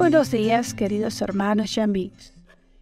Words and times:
buenos 0.00 0.30
días, 0.30 0.72
queridos 0.72 1.20
hermanos 1.20 1.76
y 1.76 1.80
amigos. 1.80 2.32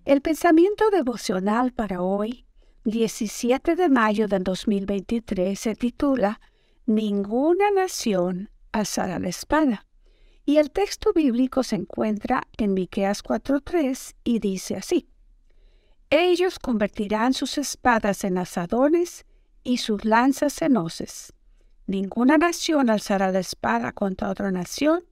El 0.05 0.21
pensamiento 0.21 0.89
devocional 0.91 1.73
para 1.73 2.01
hoy, 2.01 2.47
17 2.85 3.75
de 3.75 3.89
mayo 3.89 4.29
del 4.29 4.45
2023, 4.45 5.59
se 5.59 5.75
titula 5.75 6.41
Ninguna 6.87 7.73
nación 7.73 8.51
alzará 8.71 9.19
la 9.19 9.31
espada. 9.31 9.85
Y 10.45 10.59
el 10.59 10.71
texto 10.71 11.13
bíblico 11.13 11.65
se 11.65 11.75
encuentra 11.75 12.45
en 12.57 12.73
Miqueas 12.73 13.25
4:3 13.25 14.15
y 14.23 14.39
dice 14.39 14.77
así: 14.77 15.09
Ellos 16.11 16.61
convertirán 16.61 17.35
sus 17.35 17.59
espadas 17.59 18.23
en 18.23 18.39
asadones 18.39 19.27
y 19.65 19.79
sus 19.79 20.05
lanzas 20.05 20.63
en 20.63 20.77
hoces. 20.77 21.33
Ninguna 21.89 22.39
nación 22.39 22.91
alzará 22.91 23.33
la 23.33 23.41
espada 23.41 23.91
contra 23.91 24.31
otra 24.31 24.53
nación 24.53 25.08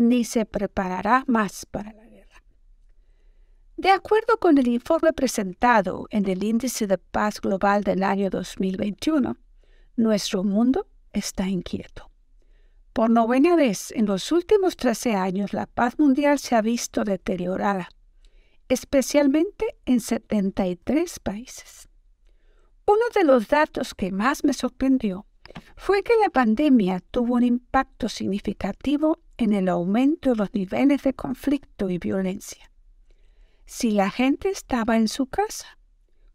ni 0.00 0.24
se 0.24 0.46
preparará 0.46 1.24
más 1.26 1.66
para 1.66 1.92
la 1.92 2.06
guerra. 2.06 2.42
De 3.76 3.90
acuerdo 3.90 4.38
con 4.38 4.56
el 4.56 4.66
informe 4.66 5.12
presentado 5.12 6.06
en 6.08 6.26
el 6.26 6.42
Índice 6.42 6.86
de 6.86 6.96
Paz 6.96 7.38
Global 7.38 7.84
del 7.84 8.02
año 8.02 8.30
2021, 8.30 9.36
nuestro 9.96 10.42
mundo 10.42 10.86
está 11.12 11.48
inquieto. 11.48 12.10
Por 12.94 13.10
novena 13.10 13.56
vez 13.56 13.92
en 13.92 14.06
los 14.06 14.32
últimos 14.32 14.74
13 14.76 15.16
años 15.16 15.52
la 15.52 15.66
paz 15.66 15.98
mundial 15.98 16.38
se 16.38 16.54
ha 16.54 16.62
visto 16.62 17.04
deteriorada, 17.04 17.90
especialmente 18.70 19.76
en 19.84 20.00
73 20.00 21.20
países. 21.20 21.88
Uno 22.86 23.04
de 23.14 23.24
los 23.24 23.48
datos 23.48 23.94
que 23.94 24.10
más 24.12 24.44
me 24.44 24.54
sorprendió 24.54 25.26
fue 25.76 26.02
que 26.02 26.14
la 26.22 26.30
pandemia 26.30 27.00
tuvo 27.10 27.34
un 27.34 27.42
impacto 27.42 28.08
significativo 28.08 29.18
en 29.40 29.54
el 29.54 29.68
aumento 29.68 30.30
de 30.30 30.36
los 30.36 30.52
niveles 30.52 31.02
de 31.02 31.14
conflicto 31.14 31.88
y 31.88 31.98
violencia. 31.98 32.70
Si 33.64 33.90
la 33.90 34.10
gente 34.10 34.50
estaba 34.50 34.96
en 34.96 35.08
su 35.08 35.26
casa, 35.26 35.78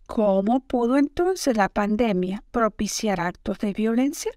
¿cómo 0.07 0.61
pudo 0.61 0.97
entonces 0.97 1.55
la 1.55 1.69
pandemia 1.69 2.43
propiciar 2.51 3.19
actos 3.19 3.59
de 3.59 3.73
violencia? 3.73 4.31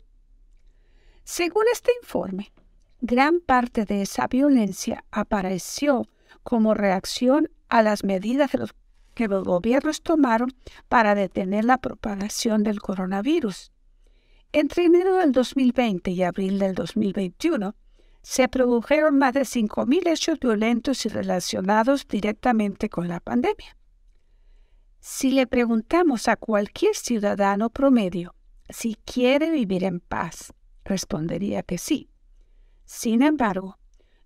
Según 1.25 1.65
este 1.73 1.93
informe, 2.03 2.53
gran 3.01 3.41
parte 3.41 3.85
de 3.85 4.03
esa 4.03 4.27
violencia 4.27 5.05
apareció 5.11 6.07
como 6.43 6.75
reacción 6.75 7.51
a 7.69 7.83
las 7.83 8.05
medidas 8.05 8.51
que 9.15 9.29
los 9.29 9.45
gobiernos 9.45 10.03
tomaron 10.03 10.53
para 10.89 11.15
detener 11.15 11.65
la 11.65 11.79
propagación 11.79 12.65
del 12.65 12.81
coronavirus. 12.81 13.73
Entre 14.53 14.85
enero 14.85 15.17
del 15.17 15.33
2020 15.33 16.11
y 16.11 16.23
abril 16.23 16.59
del 16.59 16.75
2021, 16.75 17.75
se 18.29 18.47
produjeron 18.47 19.17
más 19.17 19.33
de 19.33 19.41
5.000 19.41 20.07
hechos 20.07 20.39
violentos 20.39 21.07
y 21.07 21.09
relacionados 21.09 22.07
directamente 22.07 22.91
con 22.91 23.09
la 23.09 23.21
pandemia. 23.21 23.75
Si 25.01 25.31
le 25.31 25.47
preguntamos 25.47 26.29
a 26.29 26.37
cualquier 26.37 26.95
ciudadano 26.95 27.71
promedio 27.71 28.35
si 28.69 28.97
quiere 29.07 29.51
vivir 29.51 29.83
en 29.83 30.01
paz, 30.01 30.53
respondería 30.85 31.63
que 31.63 31.79
sí. 31.79 32.11
Sin 32.85 33.23
embargo, 33.23 33.79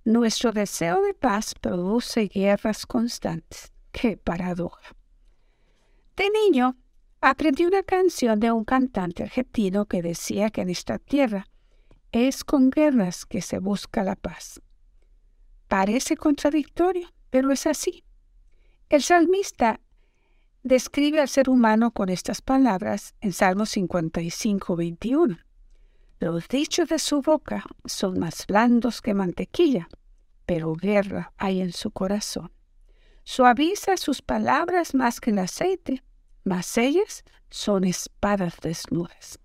nuestro 0.05 0.51
deseo 0.51 1.01
de 1.01 1.15
paz 1.15 1.55
produce 1.55 2.23
guerras 2.27 2.87
constantes. 2.87 3.73
¡Qué 3.93 4.17
paradoja! 4.17 4.97
De 6.17 6.29
niño, 6.29 6.77
aprendí 7.21 7.67
una 7.67 7.85
canción 7.85 8.41
de 8.41 8.51
un 8.51 8.65
cantante 8.65 9.23
argentino 9.23 9.87
que 9.87 10.03
decía 10.03 10.51
que 10.51 10.63
en 10.63 10.71
esta 10.71 10.99
tierra 10.99 11.52
es 12.13 12.45
con 12.45 12.71
guerras 12.71 13.25
que 13.27 13.41
se 13.41 13.59
busca 13.59 14.05
la 14.05 14.17
paz. 14.17 14.61
Parece 15.69 16.17
contradictorio, 16.17 17.09
pero 17.31 17.51
es 17.51 17.67
así. 17.67 18.05
El 18.91 19.03
salmista 19.03 19.81
describe 20.63 21.21
al 21.21 21.29
ser 21.29 21.49
humano 21.49 21.91
con 21.91 22.11
estas 22.11 22.43
palabras 22.43 23.15
en 23.23 23.33
Salmo 23.33 23.65
55, 23.65 24.77
21. 24.77 25.39
Los 26.21 26.47
dichos 26.47 26.89
de 26.89 26.99
su 26.99 27.23
boca 27.23 27.65
son 27.87 28.21
más 28.21 28.47
blandos 28.47 29.01
que 29.01 29.15
mantequilla, 29.15 29.89
pero 30.47 30.75
guerra 30.75 31.33
hay 31.39 31.63
en 31.63 31.73
su 31.73 31.91
corazón. 31.91 32.53
Suaviza 33.25 33.97
sus 33.97 34.21
palabras 34.21 34.95
más 34.95 35.21
que 35.21 35.31
el 35.31 35.39
aceite, 35.39 36.05
mas 36.45 36.77
ellas 36.77 37.25
son 37.51 37.85
espadas 37.85 38.57
desnudas. 38.61 39.39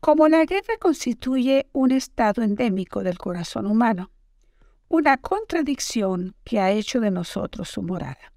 Como 0.00 0.28
la 0.28 0.46
guerra 0.46 0.78
constituye 0.80 1.68
un 1.72 1.92
estado 1.92 2.42
endémico 2.42 3.02
del 3.02 3.18
corazón 3.18 3.66
humano, 3.66 4.10
una 4.88 5.18
contradicción 5.18 6.34
que 6.42 6.58
ha 6.58 6.70
hecho 6.70 7.00
de 7.00 7.10
nosotros 7.10 7.68
su 7.68 7.82
morada. 7.82 8.32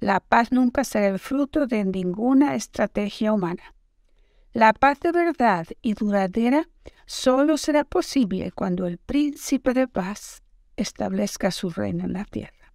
La 0.00 0.18
paz 0.18 0.50
nunca 0.50 0.82
será 0.82 1.06
el 1.06 1.20
fruto 1.20 1.68
de 1.68 1.84
ninguna 1.84 2.56
estrategia 2.56 3.32
humana. 3.32 3.74
La 4.52 4.72
paz 4.72 4.98
de 4.98 5.12
verdad 5.12 5.68
y 5.80 5.94
duradera 5.94 6.68
solo 7.06 7.56
será 7.56 7.84
posible 7.84 8.50
cuando 8.50 8.86
el 8.86 8.98
príncipe 8.98 9.74
de 9.74 9.86
paz 9.86 10.42
establezca 10.76 11.52
su 11.52 11.70
reino 11.70 12.04
en 12.04 12.14
la 12.14 12.24
tierra. 12.24 12.72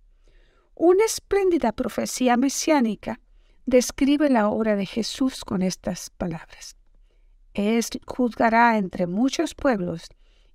Una 0.73 1.03
espléndida 1.03 1.73
profecía 1.73 2.37
mesiánica 2.37 3.19
describe 3.65 4.29
la 4.29 4.47
obra 4.47 4.77
de 4.77 4.85
Jesús 4.85 5.43
con 5.43 5.61
estas 5.61 6.09
palabras. 6.11 6.77
Él 7.53 7.83
juzgará 8.05 8.77
entre 8.77 9.07
muchos 9.07 9.55
pueblos 9.55 10.07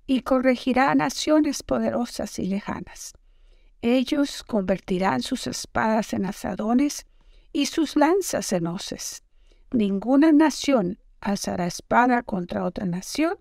y 0.05 0.21
corregirá 0.21 0.93
naciones 0.95 1.63
poderosas 1.63 2.39
y 2.39 2.47
lejanas. 2.47 3.13
Ellos 3.81 4.43
convertirán 4.43 5.21
sus 5.21 5.47
espadas 5.47 6.13
en 6.13 6.25
asadones 6.25 7.05
y 7.53 7.67
sus 7.67 7.95
lanzas 7.95 8.51
en 8.53 8.67
hoces. 8.67 9.23
Ninguna 9.71 10.31
nación 10.31 10.99
alzará 11.19 11.67
espada 11.67 12.23
contra 12.23 12.63
otra 12.63 12.85
nación, 12.85 13.37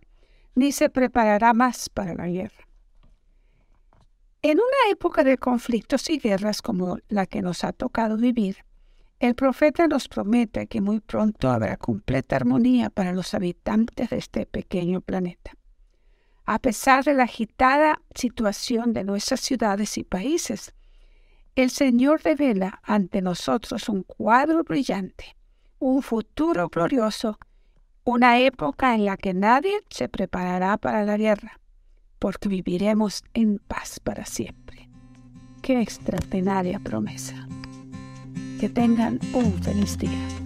ni 0.54 0.72
se 0.72 0.90
preparará 0.90 1.52
más 1.52 1.88
para 1.88 2.14
la 2.14 2.26
guerra. 2.26 2.66
En 4.42 4.58
una 4.58 4.90
época 4.90 5.24
de 5.24 5.38
conflictos 5.38 6.08
y 6.10 6.18
guerras 6.18 6.62
como 6.62 6.98
la 7.08 7.26
que 7.26 7.42
nos 7.42 7.64
ha 7.64 7.72
tocado 7.72 8.16
vivir, 8.16 8.58
el 9.18 9.34
profeta 9.34 9.86
nos 9.88 10.08
promete 10.08 10.66
que 10.66 10.80
muy 10.80 11.00
pronto 11.00 11.50
habrá 11.50 11.76
completa 11.76 12.36
armonía 12.36 12.90
para 12.90 13.12
los 13.12 13.32
habitantes 13.32 14.10
de 14.10 14.18
este 14.18 14.46
pequeño 14.46 15.00
planeta. 15.00 15.52
A 16.44 16.58
pesar 16.58 17.02
de 17.04 17.14
la 17.14 17.24
agitada 17.24 18.00
situación 18.14 18.92
de 18.92 19.04
nuestras 19.04 19.40
ciudades 19.40 19.96
y 19.98 20.04
países, 20.04 20.74
el 21.56 21.70
Señor 21.70 22.20
revela 22.22 22.80
ante 22.84 23.22
nosotros 23.22 23.88
un 23.88 24.02
cuadro 24.02 24.62
brillante, 24.62 25.36
un 25.78 26.02
futuro 26.02 26.68
glorioso, 26.68 27.38
una 28.04 28.38
época 28.38 28.94
en 28.94 29.06
la 29.06 29.16
que 29.16 29.32
nadie 29.32 29.80
se 29.88 30.08
preparará 30.08 30.76
para 30.76 31.04
la 31.04 31.16
guerra, 31.16 31.58
porque 32.18 32.48
viviremos 32.48 33.24
en 33.32 33.58
paz 33.58 33.98
para 33.98 34.26
siempre. 34.26 34.88
Qué 35.62 35.80
extraordinaria 35.80 36.78
promesa. 36.78 37.45
Que 38.60 38.70
tengan 38.70 39.20
un 39.34 39.52
feliz 39.62 39.98
día. 39.98 40.45